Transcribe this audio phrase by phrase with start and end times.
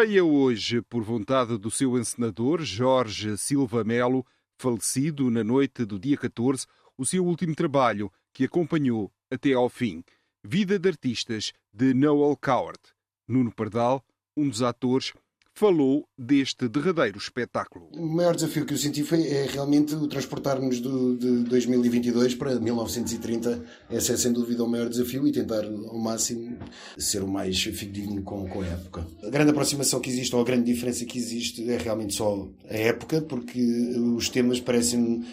[0.00, 4.24] Estreia hoje, por vontade do seu encenador, Jorge Silva Melo,
[4.56, 10.02] falecido na noite do dia 14, o seu último trabalho, que acompanhou até ao fim.
[10.42, 12.80] Vida de Artistas, de Noel Coward.
[13.28, 14.02] Nuno Pardal,
[14.34, 15.12] um dos atores,
[15.54, 17.88] falou deste derradeiro espetáculo.
[17.94, 23.62] O maior desafio que eu senti foi é realmente o transportar-nos de 2022 para 1930.
[23.90, 26.56] Esse é sem dúvida o maior desafio e tentar ao máximo
[26.96, 29.06] ser o mais fidedigno com, com a época.
[29.22, 32.74] A grande aproximação que existe ou a grande diferença que existe é realmente só a
[32.74, 33.60] época, porque
[34.16, 35.24] os temas parecem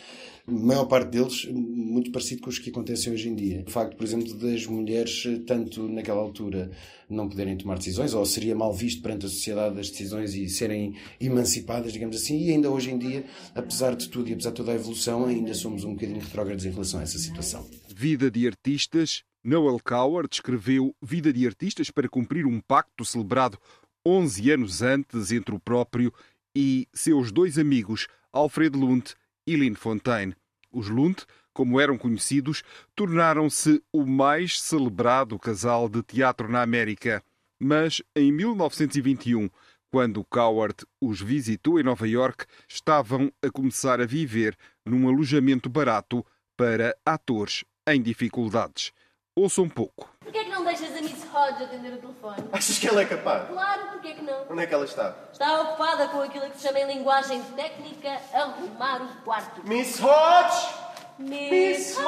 [0.48, 3.66] a maior parte deles muito parecido com os que acontecem hoje em dia.
[3.68, 6.72] O facto, por exemplo, das mulheres, tanto naquela altura,
[7.10, 10.96] não poderem tomar decisões, ou seria mal visto perante a sociedade as decisões e serem
[11.20, 14.72] emancipadas, digamos assim, e ainda hoje em dia, apesar de tudo e apesar de toda
[14.72, 17.68] a evolução, ainda somos um bocadinho retrógrados em relação a essa situação.
[17.94, 19.24] Vida de artistas.
[19.44, 23.58] Noel Coward escreveu Vida de Artistas para cumprir um pacto celebrado
[24.06, 26.14] 11 anos antes entre o próprio
[26.56, 29.14] e seus dois amigos, Alfred Lund
[29.48, 30.36] e Lynn Fontaine.
[30.72, 32.62] Os Lund, como eram conhecidos,
[32.94, 37.24] tornaram-se o mais celebrado casal de teatro na América.
[37.60, 39.50] Mas em 1921,
[39.90, 46.24] quando Coward os visitou em Nova York, estavam a começar a viver num alojamento barato
[46.58, 48.92] para atores em dificuldades.
[49.38, 50.10] Ouçam um pouco.
[50.20, 52.50] Porquê é que não deixas a Miss Hodge atender o telefone?
[52.52, 53.48] Achas que ela é capaz?
[53.48, 54.48] Claro, porquê é que não?
[54.50, 55.16] Onde é que ela está?
[55.32, 59.62] Está ocupada com aquilo que se chama em linguagem técnica arrumar o quarto.
[59.64, 60.74] Miss Hodge!
[61.20, 62.08] Miss, Miss Hodge!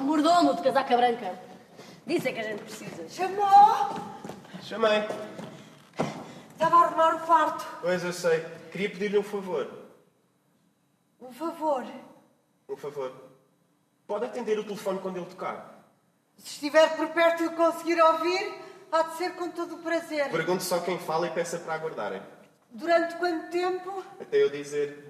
[0.00, 1.40] Um mordomo de casaca branca.
[2.06, 3.08] Disso é que a gente precisa.
[3.08, 3.96] Chamou?
[4.62, 5.08] Chamei.
[6.52, 7.66] Estava a arrumar o quarto.
[7.80, 8.46] Pois eu sei.
[8.70, 9.68] Queria pedir-lhe um favor.
[11.20, 11.84] Um favor.
[12.68, 13.31] Um favor.
[14.12, 15.90] Pode atender o telefone quando ele tocar.
[16.36, 18.56] Se estiver por perto e o conseguir ouvir,
[18.92, 20.30] há de ser com todo o prazer.
[20.30, 22.20] Pergunte só quem fala e peça para aguardarem.
[22.70, 24.04] Durante quanto tempo?
[24.20, 25.02] Até eu dizer.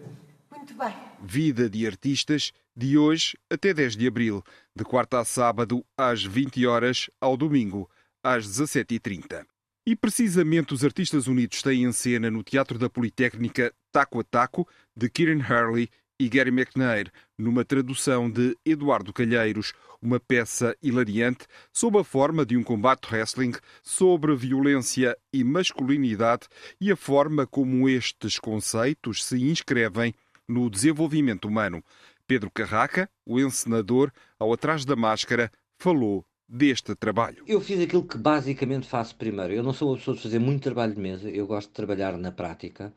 [0.49, 0.95] Muito bem.
[1.21, 4.41] Vida de artistas, de hoje até 10 de abril,
[4.73, 7.91] de quarta a sábado, às 20 horas, ao domingo,
[8.23, 9.45] às 17h30.
[9.85, 14.69] E precisamente os Artistas Unidos têm em cena no Teatro da Politécnica Taco a Taco,
[14.97, 15.91] de Kieran Hurley
[16.23, 22.57] e Gary McNair, numa tradução de Eduardo Calheiros, uma peça hilariante sob a forma de
[22.57, 26.47] um combate wrestling sobre violência e masculinidade
[26.81, 30.15] e a forma como estes conceitos se inscrevem
[30.49, 31.83] no desenvolvimento humano.
[32.25, 37.43] Pedro Carraca, o encenador, ao atrás da máscara, falou deste trabalho.
[37.49, 39.53] Eu fiz aquilo que basicamente faço primeiro.
[39.53, 42.17] Eu não sou uma pessoa de fazer muito trabalho de mesa, eu gosto de trabalhar
[42.17, 42.95] na prática.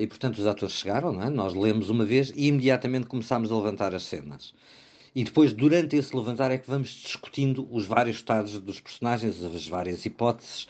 [0.00, 1.28] E, portanto, os atores chegaram, é?
[1.28, 4.54] nós lemos uma vez e imediatamente começámos a levantar as cenas.
[5.14, 9.66] E depois, durante esse levantar, é que vamos discutindo os vários estados dos personagens, as
[9.68, 10.68] várias hipóteses,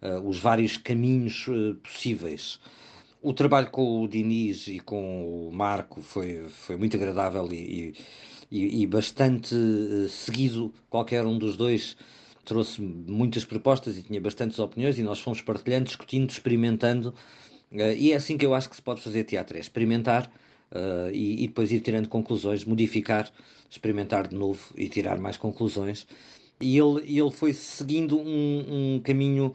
[0.00, 2.58] uh, os vários caminhos uh, possíveis.
[3.20, 7.94] O trabalho com o Diniz e com o Marco foi, foi muito agradável e,
[8.50, 10.72] e, e bastante uh, seguido.
[10.88, 11.98] Qualquer um dos dois
[12.46, 17.14] trouxe muitas propostas e tinha bastantes opiniões e nós fomos partilhando, discutindo, experimentando
[17.72, 20.30] Uh, e é assim que eu acho que se pode fazer teatro: é experimentar
[20.72, 23.30] uh, e, e, depois ir tirando conclusões, modificar,
[23.70, 26.06] experimentar de novo e tirar mais conclusões.
[26.60, 29.54] E ele, ele foi seguindo um, um caminho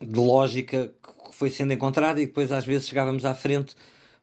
[0.00, 3.74] de lógica que foi sendo encontrado, e depois às vezes chegávamos à frente,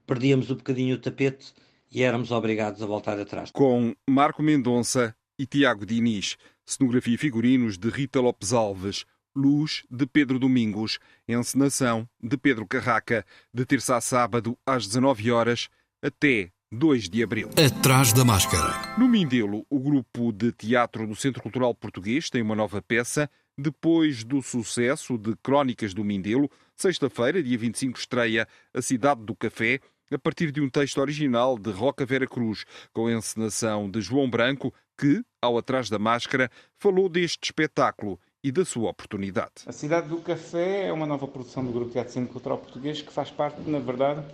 [0.06, 1.54] perdíamos um bocadinho o tapete
[1.92, 3.52] e éramos obrigados a voltar atrás.
[3.52, 6.36] Com Marco Mendonça e Tiago Diniz,
[6.66, 9.06] cenografia e figurinos de Rita Lopes Alves.
[9.36, 11.00] Luz, de Pedro Domingos.
[11.28, 13.26] Encenação, de Pedro Carraca.
[13.54, 15.70] De terça a sábado, às 19 horas,
[16.02, 17.50] até 2 de abril.
[17.58, 18.96] Atrás da máscara.
[18.98, 23.30] No Mindelo, o grupo de teatro do Centro Cultural Português tem uma nova peça.
[23.58, 29.80] Depois do sucesso de Crónicas do Mindelo, sexta-feira, dia 25, estreia A Cidade do Café,
[30.12, 34.30] a partir de um texto original de Roca Vera Cruz, com a encenação de João
[34.30, 39.64] Branco, que, ao Atrás da Máscara, falou deste espetáculo e da sua oportunidade.
[39.66, 43.12] A Cidade do Café é uma nova produção do Grupo Teatro Centro Cultural Português que
[43.12, 44.26] faz parte, na verdade,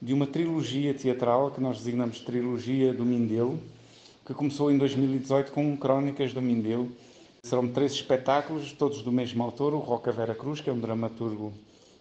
[0.00, 3.60] de uma trilogia teatral que nós designamos Trilogia do Mindelo,
[4.24, 6.90] que começou em 2018 com Crónicas do Mindelo.
[7.42, 11.52] Serão três espetáculos, todos do mesmo autor, o Roca Vera Cruz, que é um dramaturgo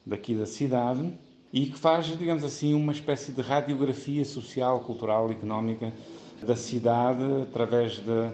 [0.05, 1.11] daqui da cidade,
[1.51, 5.91] e que faz, digamos assim, uma espécie de radiografia social, cultural, económica
[6.43, 8.31] da cidade através de,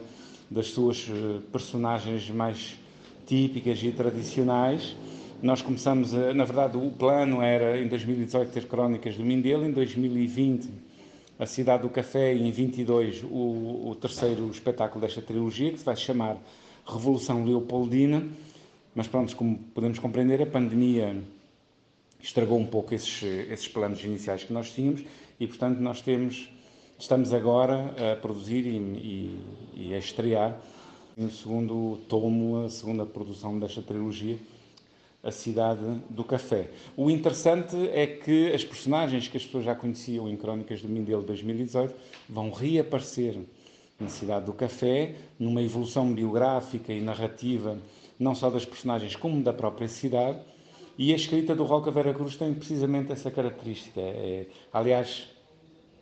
[0.52, 2.78] das suas eh, personagens mais
[3.26, 4.96] típicas e tradicionais.
[5.42, 9.72] Nós começamos, a, na verdade, o plano era em 2018 ter Crónicas do Mindelo, em
[9.72, 10.70] 2020
[11.38, 15.86] a Cidade do Café e em 22 o, o terceiro espetáculo desta trilogia, que se
[15.86, 16.38] vai chamar
[16.86, 18.26] Revolução Leopoldina.
[18.94, 21.22] Mas pronto, como podemos compreender, a pandemia
[22.22, 25.04] estragou um pouco esses, esses planos iniciais que nós tínhamos
[25.40, 26.50] e, portanto, nós temos,
[26.98, 30.58] estamos agora a produzir e, e, e a estrear
[31.18, 34.38] o segundo tomo, a segunda produção desta trilogia,
[35.24, 36.70] A Cidade do Café.
[36.98, 41.24] O interessante é que as personagens que as pessoas já conheciam em Crónicas do Mindelo
[41.24, 41.96] 2018
[42.28, 43.38] vão reaparecer
[43.98, 47.80] na Cidade do Café, numa evolução biográfica e narrativa,
[48.20, 50.40] não só das personagens como da própria cidade,
[50.98, 54.02] e a escrita do Roca Vera Cruz tem precisamente essa característica.
[54.02, 55.30] É, aliás,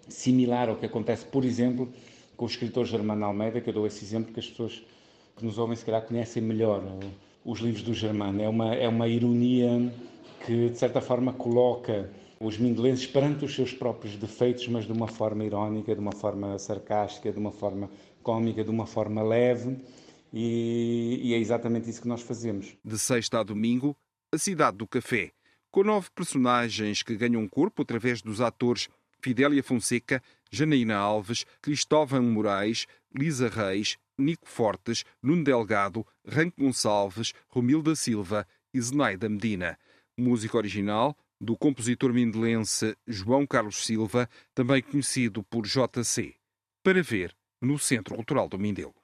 [0.08, 1.88] similar ao que acontece, por exemplo,
[2.36, 4.84] com o escritor Germano Almeida, que eu dou esse exemplo que as pessoas
[5.36, 6.82] que nos ouvem se calhar conhecem melhor
[7.44, 8.42] os livros do Germano.
[8.42, 9.92] É uma, é uma ironia
[10.46, 12.10] que, de certa forma, coloca
[12.40, 16.58] os mindelenses perante os seus próprios defeitos, mas de uma forma irónica, de uma forma
[16.60, 17.90] sarcástica, de uma forma
[18.22, 19.78] cómica, de uma forma leve.
[20.32, 22.76] E, e é exatamente isso que nós fazemos.
[22.84, 23.96] De sexta a domingo,
[24.34, 25.32] a Cidade do Café,
[25.72, 28.90] com nove personagens que ganham corpo através dos atores
[29.22, 30.22] Fidélia Fonseca,
[30.52, 38.82] Janaína Alves, Cristóvão Moraes, Lisa Reis, Nico Fortes, Nuno Delgado, Ranco Gonçalves, Romilda Silva e
[38.82, 39.78] Zenaida Medina.
[40.18, 46.36] Música original do compositor mindelense João Carlos Silva, também conhecido por JC.
[46.82, 48.96] Para ver no Centro Cultural do Mindelo.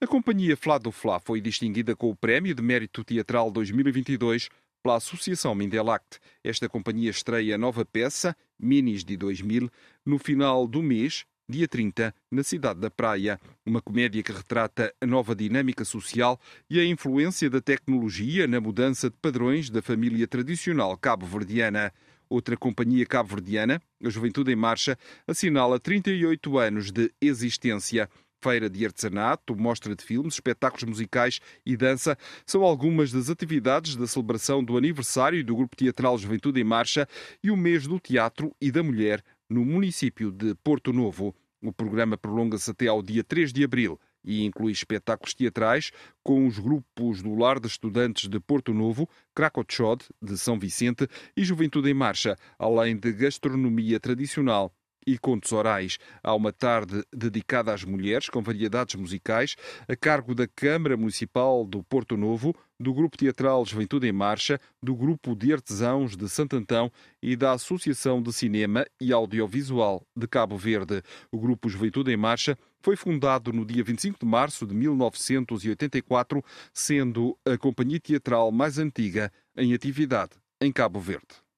[0.00, 4.48] A companhia Flá do Flá foi distinguida com o Prémio de Mérito Teatral 2022
[4.82, 6.20] pela Associação Mindelact.
[6.42, 9.70] Esta companhia estreia a nova peça, Minis de 2000,
[10.06, 13.40] no final do mês, dia 30, na cidade da Praia.
[13.64, 19.08] Uma comédia que retrata a nova dinâmica social e a influência da tecnologia na mudança
[19.08, 21.90] de padrões da família tradicional cabo-verdiana.
[22.28, 28.10] Outra companhia cabo-verdiana, a Juventude em Marcha, assinala 38 anos de existência.
[28.40, 32.16] Feira de artesanato, mostra de filmes, espetáculos musicais e dança
[32.46, 37.08] são algumas das atividades da celebração do aniversário do Grupo Teatral Juventude em Marcha
[37.42, 41.34] e o mês do Teatro e da Mulher no município de Porto Novo.
[41.62, 45.90] O programa prolonga-se até ao dia 3 de abril e inclui espetáculos teatrais
[46.22, 51.44] com os grupos do Lar de Estudantes de Porto Novo, Krakotchod, de São Vicente e
[51.44, 54.72] Juventude em Marcha, além de gastronomia tradicional
[55.08, 55.98] e contos orais.
[56.22, 59.56] Há uma tarde dedicada às mulheres, com variedades musicais,
[59.88, 64.94] a cargo da Câmara Municipal do Porto Novo, do Grupo Teatral Juventude em Marcha, do
[64.94, 70.58] Grupo de Artesãos de Santo Antão e da Associação de Cinema e Audiovisual de Cabo
[70.58, 71.02] Verde.
[71.32, 77.36] O Grupo Juventude em Marcha foi fundado no dia 25 de março de 1984, sendo
[77.46, 81.48] a companhia teatral mais antiga em atividade em Cabo Verde.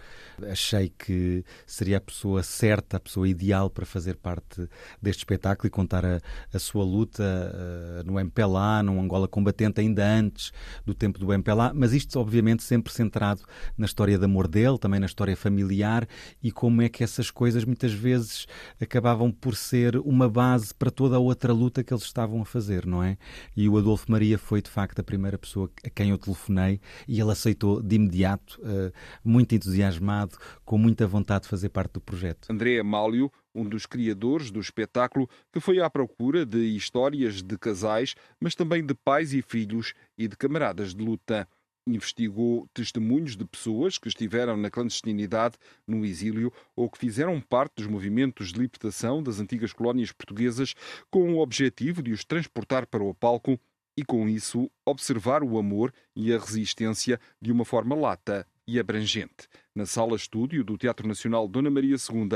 [0.51, 4.69] achei que seria a pessoa certa, a pessoa ideal para fazer parte
[5.01, 6.21] deste espetáculo e contar a,
[6.53, 10.53] a sua luta uh, no MPLA, num Angola combatente, ainda antes
[10.85, 13.43] do tempo do MPLA, mas isto obviamente sempre centrado
[13.77, 16.07] na história de amor dele, também na história familiar
[16.43, 18.47] e como é que essas coisas muitas vezes
[18.81, 22.87] acabavam por ser uma base para toda a outra luta que eles estavam a fazer,
[22.87, 23.17] não é?
[23.57, 27.21] E o Adolfo Maria foi de facto a primeira pessoa a quem eu telefonei e
[27.21, 28.93] ele aceitou de imediato, uh,
[29.25, 32.51] muito entusiasmado, com muita vontade de fazer parte do projeto.
[32.51, 38.15] André Amálio, um dos criadores do espetáculo, que foi à procura de histórias de casais,
[38.39, 41.49] mas também de pais e filhos e de camaradas de luta.
[41.87, 47.87] Investigou testemunhos de pessoas que estiveram na clandestinidade, no exílio ou que fizeram parte dos
[47.87, 50.75] movimentos de libertação das antigas colónias portuguesas
[51.11, 53.59] com o objetivo de os transportar para o palco
[54.01, 59.47] e, com isso, observar o amor e a resistência de uma forma lata e abrangente.
[59.75, 62.29] Na sala estúdio do Teatro Nacional Dona Maria II,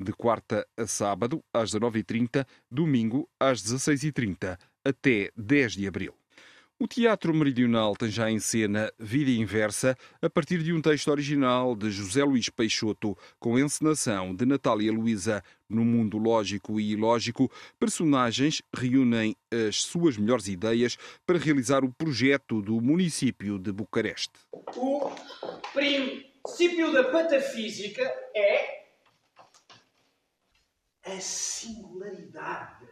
[0.00, 6.19] de quarta a sábado, às 19h30, domingo, às 16h30, até 10 de abril.
[6.82, 11.76] O Teatro Meridional tem já em cena Vida Inversa, a partir de um texto original
[11.76, 15.44] de José Luís Peixoto, com encenação de Natália Luísa.
[15.68, 19.36] No mundo lógico e ilógico, personagens reúnem
[19.68, 20.96] as suas melhores ideias
[21.26, 24.40] para realizar o projeto do município de Bucareste.
[24.74, 25.10] O
[25.74, 28.86] princípio da patafísica é
[31.04, 32.89] a singularidade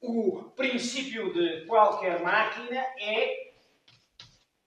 [0.00, 3.52] o princípio de qualquer máquina é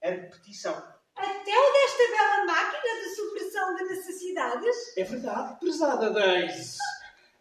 [0.04, 0.74] a repetição.
[1.16, 4.98] Até o desta bela máquina de supressão de necessidades?
[4.98, 6.78] É verdade, prezada Daisy.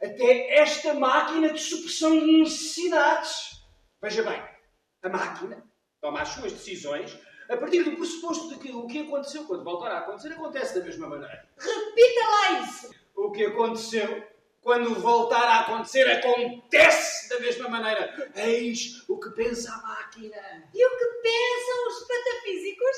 [0.02, 3.62] Até esta máquina de supressão de necessidades.
[4.00, 4.42] Veja bem,
[5.02, 5.64] a máquina
[6.00, 7.16] toma as suas decisões
[7.48, 10.84] a partir do pressuposto de que o que aconteceu quando voltar a acontecer acontece da
[10.84, 11.48] mesma maneira.
[11.58, 12.90] Repita lá isso!
[13.14, 14.26] O que aconteceu
[14.62, 18.32] quando voltar a acontecer, acontece da mesma maneira.
[18.36, 20.36] Eis o que pensa a máquina.
[20.72, 22.96] E o que pensam os patafísicos?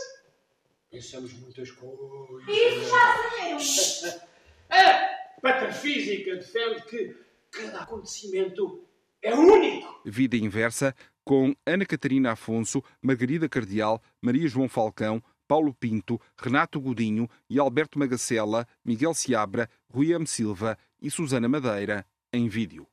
[0.90, 2.48] Pensamos muitas coisas.
[2.48, 4.04] Isso já sabemos.
[4.70, 7.16] a patafísica defende que
[7.50, 8.86] cada acontecimento
[9.22, 10.02] é único.
[10.04, 10.94] Vida inversa
[11.24, 17.98] com Ana Catarina Afonso, Margarida Cardial, Maria João Falcão, Paulo Pinto, Renato Godinho e Alberto
[17.98, 20.26] Magacela, Miguel Seabra, Rui M.
[20.26, 22.86] Silva e Susana Madeira, em vídeo.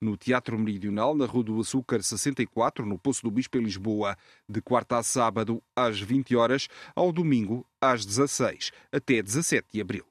[0.00, 4.16] No Teatro Meridional, na Rua do Açúcar 64, no Poço do Bispo, em Lisboa,
[4.48, 10.06] de quarta a sábado, às 20 horas, ao domingo, às 16, até 17 de abril.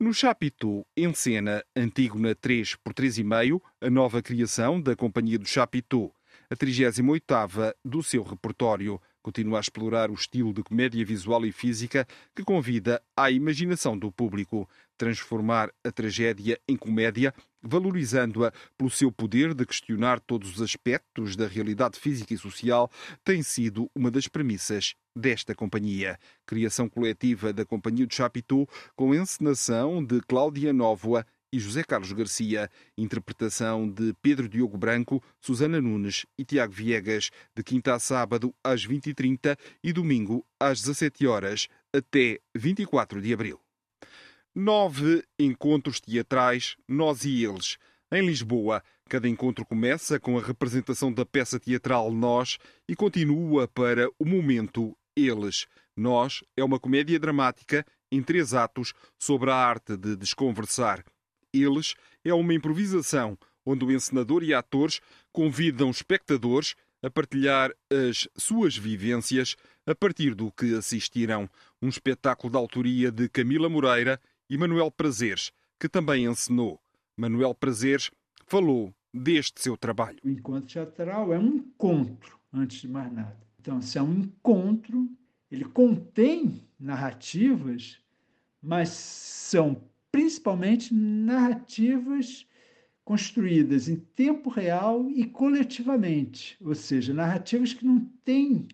[0.00, 6.14] No Chapitou, em cena Antígona 3 por 3,5, a nova criação da Companhia do Chapitou,
[6.48, 8.98] a 38ª do seu repertório,
[9.28, 14.10] continua a explorar o estilo de comédia visual e física que convida à imaginação do
[14.10, 14.66] público,
[14.96, 21.46] transformar a tragédia em comédia, valorizando-a pelo seu poder de questionar todos os aspectos da
[21.46, 22.90] realidade física e social,
[23.22, 26.18] tem sido uma das premissas desta companhia.
[26.46, 28.66] Criação coletiva da Companhia de Chapitou,
[28.96, 35.80] com encenação de Cláudia Nóvoa e José Carlos Garcia, interpretação de Pedro Diogo Branco, Susana
[35.80, 41.68] Nunes e Tiago Viegas, de quinta a sábado às 20h30 e domingo às 17 horas
[41.94, 43.60] até 24 de abril.
[44.54, 47.78] Nove encontros teatrais, Nós e Eles.
[48.10, 54.08] Em Lisboa, cada encontro começa com a representação da peça teatral Nós e continua para
[54.18, 55.66] o momento Eles.
[55.96, 61.04] Nós é uma comédia dramática em três atos sobre a arte de desconversar.
[61.52, 65.00] Eles é uma improvisação onde o encenador e atores
[65.32, 71.48] convidam espectadores a partilhar as suas vivências a partir do que assistiram.
[71.80, 76.80] Um espetáculo da autoria de Camila Moreira e Manuel Prazeres, que também encenou.
[77.16, 78.10] Manuel Prazeres
[78.46, 80.18] falou deste seu trabalho.
[80.24, 83.36] O encontro teatral é um encontro, antes de mais nada.
[83.60, 85.08] Então, se é um encontro,
[85.50, 87.98] ele contém narrativas,
[88.62, 89.80] mas são
[90.18, 92.44] principalmente narrativas
[93.04, 98.66] construídas em tempo real e coletivamente, ou seja, narrativas que não têm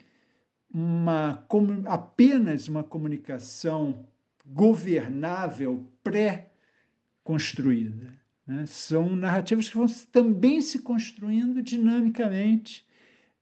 [0.72, 1.46] uma,
[1.84, 4.08] apenas uma comunicação
[4.46, 8.18] governável pré-construída.
[8.46, 8.64] Né?
[8.64, 12.86] São narrativas que vão também se construindo dinamicamente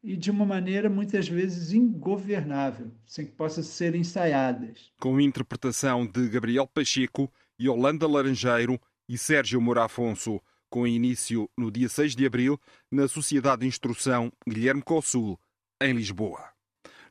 [0.03, 4.91] e de uma maneira muitas vezes ingovernável, sem que possam ser ensaiadas.
[4.99, 7.33] Com interpretação de Gabriel Pacheco,
[7.63, 13.61] Yolanda Laranjeiro e Sérgio Moura Afonso, com início no dia 6 de abril na Sociedade
[13.61, 15.39] de Instrução Guilherme Consul,
[15.81, 16.51] em Lisboa.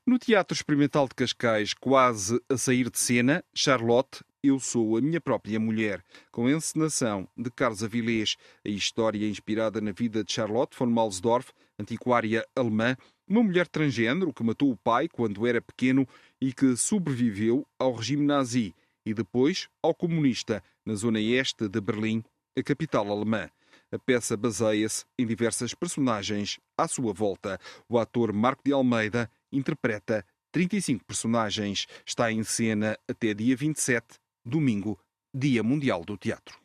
[0.05, 5.21] No Teatro Experimental de Cascais, quase a sair de cena, Charlotte, Eu Sou a Minha
[5.21, 10.77] Própria Mulher, com a encenação de Carlos Avilés, a história inspirada na vida de Charlotte
[10.77, 16.05] von Malsdorf, antiquária alemã, uma mulher transgênero que matou o pai quando era pequeno
[16.41, 22.23] e que sobreviveu ao regime nazi e depois ao comunista na zona este de Berlim,
[22.57, 23.49] a capital alemã.
[23.91, 27.59] A peça baseia-se em diversas personagens à sua volta.
[27.89, 31.87] O ator Marco de Almeida interpreta 35 personagens.
[32.05, 34.05] Está em cena até dia 27,
[34.45, 34.99] domingo,
[35.33, 36.59] Dia Mundial do Teatro.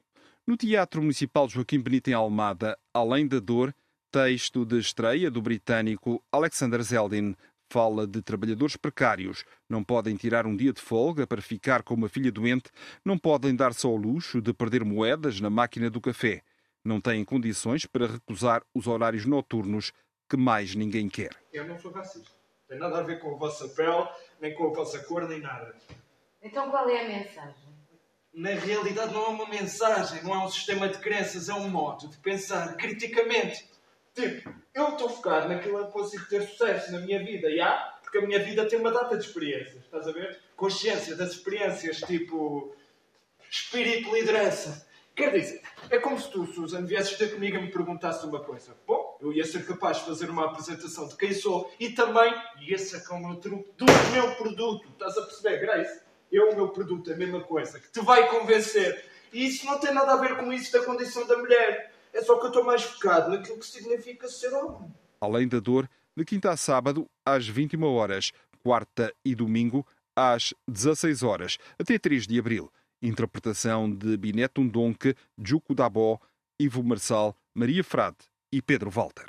[0.47, 3.75] No Teatro Municipal Joaquim Benito em Almada, Além da Dor,
[4.12, 7.35] texto de estreia do britânico Alexander Zeldin,
[7.70, 9.44] fala de trabalhadores precários.
[9.68, 12.70] Não podem tirar um dia de folga para ficar com uma filha doente,
[13.04, 16.42] não podem dar-se ao luxo de perder moedas na máquina do café.
[16.85, 19.92] Não têm condições para recusar os horários noturnos
[20.28, 21.37] que mais ninguém quer.
[21.52, 22.30] Eu não sou racista.
[22.68, 24.08] Tem nada a ver com a vossa pele,
[24.40, 25.75] nem com a vossa cor, nem nada.
[26.42, 27.76] Então qual é a mensagem?
[28.32, 32.08] Na realidade não é uma mensagem, não é um sistema de crenças, é um modo
[32.08, 33.66] de pensar criticamente.
[34.14, 38.21] Tipo, eu estou focado naquilo que consigo ter sucesso na minha vida, há, porque a
[38.21, 40.38] minha vida tem uma data de experiências, estás a ver?
[40.54, 42.75] Consciência das experiências, tipo,
[43.50, 44.87] espírito, liderança.
[45.14, 48.76] Quer dizer, é como se tu, Susan, viesses ter comigo e me perguntasse uma coisa.
[48.87, 52.78] Bom, eu ia ser capaz de fazer uma apresentação de quem sou e também ia
[52.78, 54.87] sacar o meu truque do meu produto.
[54.90, 56.02] Estás a perceber, Grace?
[56.30, 59.06] Eu, o meu produto, é a mesma coisa, que te vai convencer.
[59.33, 61.95] E isso não tem nada a ver com isso da condição da mulher.
[62.16, 64.90] É só que eu estou mais focado naquilo que significa ser homem.
[65.20, 68.32] Além da dor, de quinta a sábado, às 21 horas,
[68.62, 72.73] quarta e domingo, às 16 horas, até 3 de abril.
[73.02, 76.18] Interpretação de Bineto Undonque, Juco Dabó,
[76.58, 78.16] Ivo Marçal, Maria Frade
[78.50, 79.26] e Pedro Walter.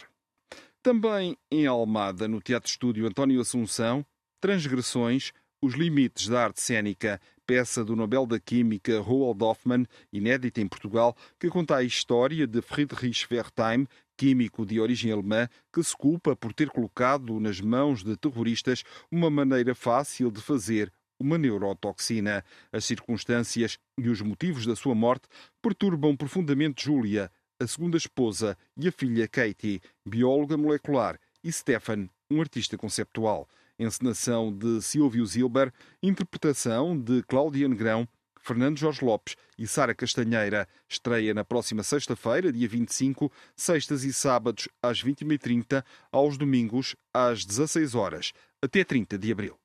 [0.82, 4.06] Também em Almada, no Teatro Estúdio António Assunção,
[4.40, 10.68] Transgressões, Os Limites da Arte Cênica, peça do Nobel da Química Roald Hoffmann, inédita em
[10.68, 16.36] Portugal, que conta a história de Friedrich Wertheim, químico de origem alemã, que se culpa
[16.36, 22.46] por ter colocado nas mãos de terroristas uma maneira fácil de fazer uma neurotoxina.
[22.72, 25.28] As circunstâncias e os motivos da sua morte
[25.60, 32.42] perturbam profundamente Julia, a segunda esposa, e a filha Katie, bióloga molecular, e Stefan, um
[32.42, 38.08] artista conceptual encenação de Silvio Zilber, interpretação de Cláudia Negrão,
[38.48, 40.68] Fernando Jorge Lopes e Sara Castanheira.
[40.88, 47.94] Estreia na próxima sexta-feira, dia 25, sextas e sábados às 21h30, aos domingos às 16
[47.94, 49.60] horas, até 30 de abril.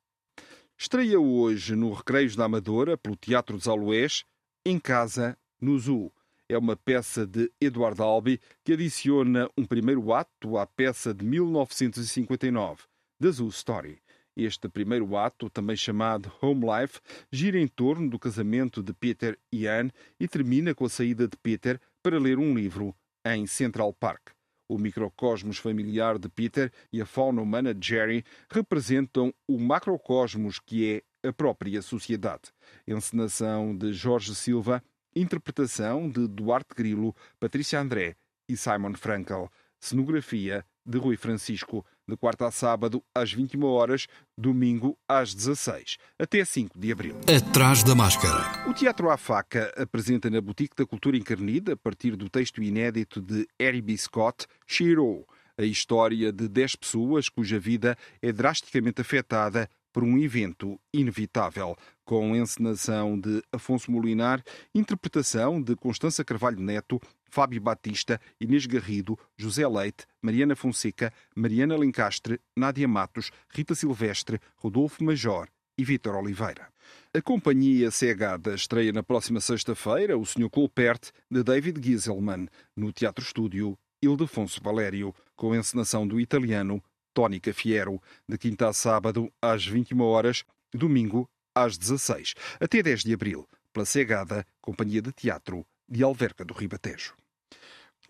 [0.77, 4.25] Estreia hoje no Recreios da Amadora, pelo Teatro dos Aloés,
[4.65, 6.11] Em Casa, no Zoo.
[6.49, 12.83] É uma peça de Eduardo Albi que adiciona um primeiro ato à peça de 1959,
[13.21, 14.02] The Zoo Story.
[14.35, 16.99] Este primeiro ato, também chamado Home Life,
[17.31, 21.37] gira em torno do casamento de Peter e Anne e termina com a saída de
[21.37, 24.31] Peter para ler um livro em Central Park.
[24.67, 31.03] O microcosmos familiar de Peter e a fauna humana de Jerry representam o macrocosmos que
[31.23, 32.51] é a própria sociedade.
[32.87, 34.83] Encenação de Jorge Silva,
[35.15, 38.15] interpretação de Duarte Grilo, Patrícia André
[38.49, 39.51] e Simon Frankel.
[39.79, 46.43] Cenografia de Rui Francisco, de quarta a sábado às 21 horas, domingo às 16, até
[46.43, 47.15] 5 de abril.
[47.27, 48.67] Atrás da máscara.
[48.69, 53.21] O Teatro à Faca apresenta na Boutique da Cultura Encarnida, a partir do texto inédito
[53.21, 53.97] de Harry B.
[53.97, 55.25] Scott, Shiro,
[55.57, 62.35] a história de 10 pessoas cuja vida é drasticamente afetada por um evento inevitável, com
[62.35, 70.05] encenação de Afonso Molinar, interpretação de Constança Carvalho Neto, Fábio Batista, Inês Garrido, José Leite,
[70.21, 76.67] Mariana Fonseca, Mariana Lencastre, Nádia Matos, Rita Silvestre, Rodolfo Major e Vítor Oliveira.
[77.13, 80.49] A companhia Cegada estreia na próxima sexta-feira o Sr.
[80.49, 88.01] Colpert, de David Gieselman, no Teatro Estúdio Ildefonso Valério, com encenação do italiano Tónica Fiero,
[88.27, 93.85] de quinta a sábado às 21 horas, domingo às 16, até 10 de abril, pela
[93.85, 97.15] Cegada, Companhia de Teatro de Alverca do Ribatejo.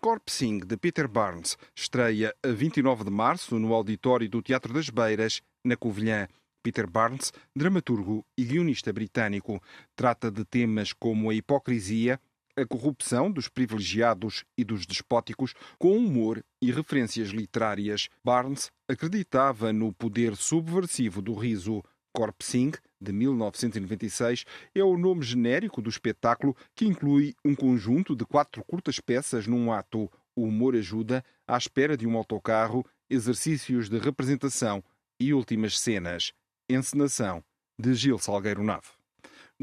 [0.04, 5.40] Corpsing, de Peter Barnes, estreia a 29 de março no auditório do Teatro das Beiras,
[5.64, 6.28] na Covilhã.
[6.62, 9.62] Peter Barnes, dramaturgo e guionista britânico,
[9.96, 12.20] trata de temas como a hipocrisia,
[12.54, 18.08] a corrupção dos privilegiados e dos despóticos com humor e referências literárias.
[18.22, 21.82] Barnes acreditava no poder subversivo do riso.
[22.14, 28.64] Corpsing, de 1996, é o nome genérico do espetáculo que inclui um conjunto de quatro
[28.64, 30.10] curtas peças num ato.
[30.36, 34.82] O humor ajuda, à espera de um autocarro, exercícios de representação
[35.18, 36.32] e Últimas Cenas.
[36.70, 37.44] Encenação
[37.78, 39.03] de Gil Salgueiro Nave.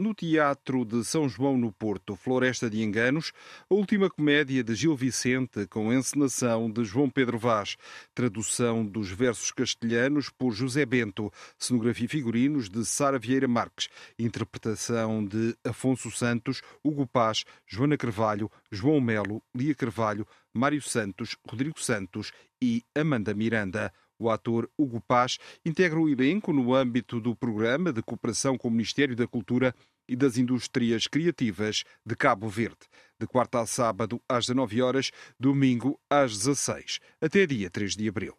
[0.01, 3.31] No Teatro de São João no Porto, Floresta de Enganos,
[3.69, 7.77] a última comédia de Gil Vicente, com encenação de João Pedro Vaz,
[8.11, 15.23] tradução dos versos castelhanos por José Bento, cenografia e figurinos de Sara Vieira Marques, interpretação
[15.23, 22.31] de Afonso Santos, Hugo Paz, Joana Carvalho, João Melo, Lia Carvalho, Mário Santos, Rodrigo Santos
[22.59, 23.93] e Amanda Miranda.
[24.21, 28.71] O ator Hugo Paz integra o elenco no âmbito do programa de cooperação com o
[28.71, 29.73] Ministério da Cultura
[30.11, 32.85] e das Indústrias Criativas de Cabo Verde,
[33.17, 38.35] de quarta a sábado às 19 horas, domingo às 16, até dia 3 de abril.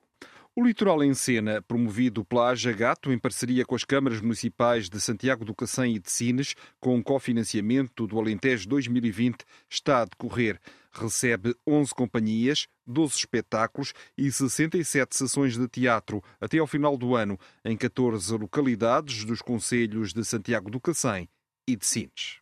[0.54, 5.00] O Litoral em Cena, promovido pela Aja Gato em parceria com as câmaras municipais de
[5.00, 10.60] Santiago do Cacém e de Sines, com cofinanciamento do Alentejo 2020, está a decorrer.
[10.92, 17.38] Recebe 11 companhias, 12 espetáculos e 67 sessões de teatro até ao final do ano,
[17.64, 21.30] em 14 localidades dos concelhos de Santiago do Cacém
[21.66, 22.40] e de Sines.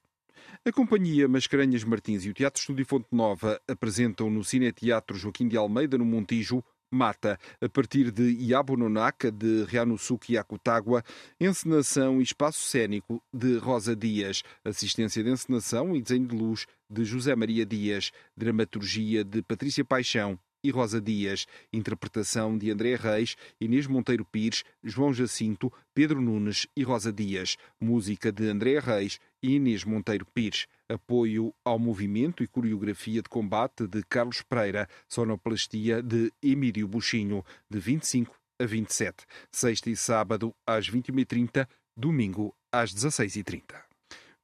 [0.65, 5.49] A Companhia Mascarenhas Martins e o Teatro Estúdio Fonte Nova apresentam no Cine Teatro Joaquim
[5.49, 11.05] de Almeida, no Montijo, Mata, a partir de Iabononaka, de Rianusuke Akutagua,
[11.41, 17.05] encenação e espaço cênico de Rosa Dias, assistência de encenação e desenho de luz de
[17.05, 23.87] José Maria Dias, dramaturgia de Patrícia Paixão e Rosa Dias, interpretação de André Reis, Inês
[23.87, 29.85] Monteiro Pires, João Jacinto, Pedro Nunes e Rosa Dias, música de André Reis e Inês
[29.85, 36.87] Monteiro Pires, apoio ao movimento e coreografia de combate de Carlos Pereira, sonoplastia de Emílio
[36.89, 43.91] Buchinho, de 25 a 27, sexta e sábado às 21h30, domingo às 16h30.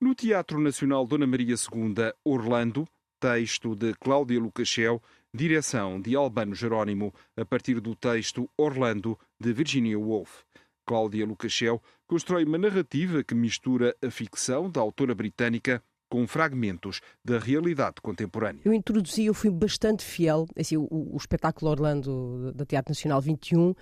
[0.00, 2.86] No Teatro Nacional Dona Maria II, Orlando,
[3.18, 5.02] texto de Cláudia Lucachel,
[5.34, 10.42] direção de Albano Jerónimo, a partir do texto Orlando, de Virginia Woolf.
[10.86, 17.38] Cláudia Lucachel constrói uma narrativa que mistura a ficção da autora britânica com fragmentos da
[17.38, 18.60] realidade contemporânea.
[18.64, 23.70] Eu introduzi, eu fui bastante fiel, assim, o, o espetáculo Orlando da Teatro Nacional 21
[23.70, 23.76] uh,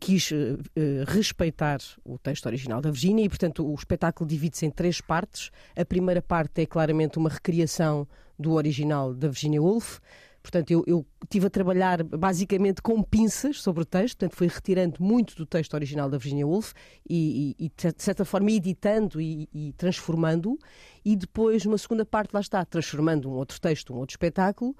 [0.00, 0.58] quis uh,
[1.06, 5.50] respeitar o texto original da Virginia e, portanto, o espetáculo divide-se em três partes.
[5.76, 8.06] A primeira parte é claramente uma recriação
[8.38, 10.00] do original da Virginia Woolf.
[10.44, 15.02] Portanto, eu, eu tive a trabalhar basicamente com pinças sobre o texto, portanto, fui retirando
[15.02, 16.74] muito do texto original da Virginia Woolf
[17.08, 20.58] e, e, e de certa forma, editando e, e transformando-o.
[21.02, 24.76] E depois, numa segunda parte, lá está, transformando um outro texto, um outro espetáculo.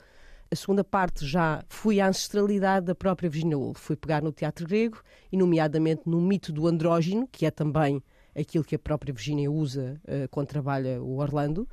[0.50, 3.80] A segunda parte já fui à ancestralidade da própria Virginia Woolf.
[3.80, 5.00] Fui pegar no teatro grego
[5.32, 8.02] e, nomeadamente, no mito do andrógeno, que é também
[8.36, 11.66] aquilo que a própria Virginia usa uh, quando trabalha o Orlando.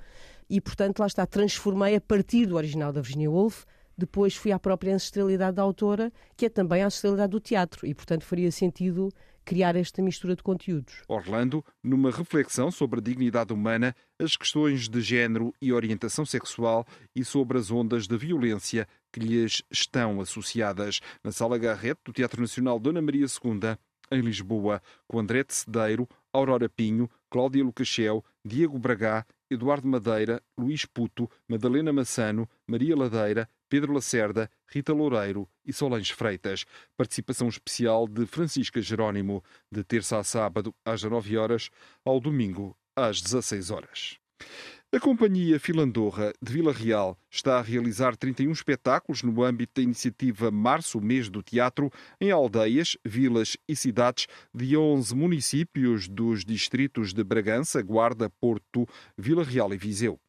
[0.49, 3.65] E, portanto, lá está, transformei a partir do original da Virginia Woolf
[4.01, 7.93] depois fui à própria ancestralidade da autora, que é também a ancestralidade do teatro, e
[7.93, 9.09] portanto faria sentido
[9.45, 11.03] criar esta mistura de conteúdos.
[11.07, 16.85] Orlando, numa reflexão sobre a dignidade humana, as questões de género e orientação sexual
[17.15, 22.41] e sobre as ondas de violência que lhes estão associadas, na Sala Garrett do Teatro
[22.41, 23.77] Nacional Dona Maria II,
[24.11, 30.85] em Lisboa, com André de Cedeiro, Aurora Pinho, Cláudia Lucachel, Diego Bragá, Eduardo Madeira, Luís
[30.85, 36.65] Puto, Madalena Massano, Maria Ladeira, Pedro Lacerda, Rita Loureiro e Solange Freitas.
[36.97, 41.69] Participação especial de Francisca Jerónimo, de terça a sábado às 19 horas,
[42.03, 44.17] ao domingo às 16 horas.
[44.93, 50.51] A Companhia Filandorra de Vila Real está a realizar 31 espetáculos no âmbito da iniciativa
[50.51, 57.23] Março, mês do teatro, em aldeias, vilas e cidades de 11 municípios dos distritos de
[57.23, 58.85] Bragança, Guarda, Porto,
[59.17, 60.19] Vila Real e Viseu.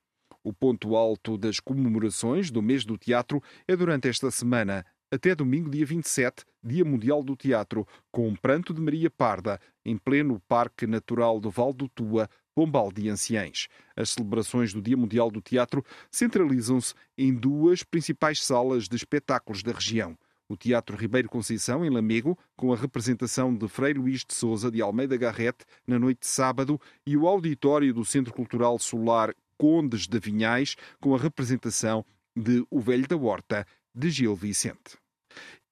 [0.44, 5.68] O ponto alto das comemorações do mês do teatro é durante esta semana, até domingo,
[5.68, 10.86] dia 27, Dia Mundial do Teatro, com um pranto de Maria Parda, em pleno Parque
[10.86, 13.68] Natural do Val do Tua, Pombal de Anciães.
[13.94, 19.72] As celebrações do Dia Mundial do Teatro centralizam-se em duas principais salas de espetáculos da
[19.72, 20.16] região.
[20.48, 24.82] O Teatro Ribeiro Conceição, em Lamego, com a representação de Frei Luís de Souza de
[24.82, 30.18] Almeida Garrete, na noite de sábado, e o auditório do Centro Cultural Solar Condes de
[30.18, 32.04] Vinhais, com a representação
[32.36, 34.96] de O Velho da Horta, de Gil Vicente.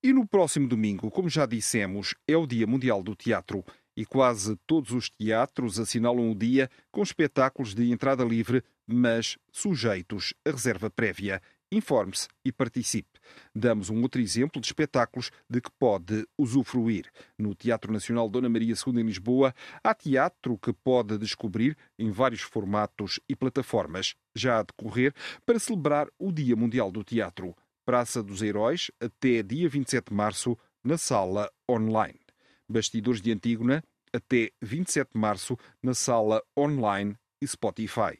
[0.02, 3.64] E no próximo domingo, como já dissemos, é o Dia Mundial do Teatro
[3.96, 10.32] e quase todos os teatros assinalam o dia com espetáculos de entrada livre, mas sujeitos
[10.42, 11.42] a reserva prévia.
[11.72, 13.20] Informe-se e participe.
[13.54, 17.08] Damos um outro exemplo de espetáculos de que pode usufruir.
[17.38, 19.54] No Teatro Nacional Dona Maria II em Lisboa,
[19.84, 25.14] há teatro que pode descobrir em vários formatos e plataformas, já a decorrer,
[25.46, 27.54] para celebrar o Dia Mundial do Teatro.
[27.84, 32.18] Praça dos Heróis, até dia 27 de março, na sala online.
[32.68, 38.18] Bastidores de Antígona, até 27 de março, na sala online e Spotify.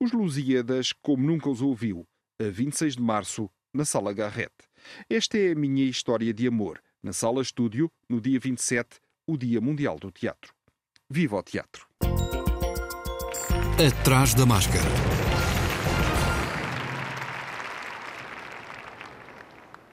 [0.00, 2.06] Os Lusíadas, como nunca os ouviu,
[2.40, 4.52] a 26 de março, na sala Garrett.
[5.08, 9.60] Esta é a minha história de amor, na sala estúdio, no dia 27, o Dia
[9.60, 10.52] Mundial do Teatro.
[11.08, 11.86] Viva o teatro!
[13.78, 15.23] Atrás da máscara.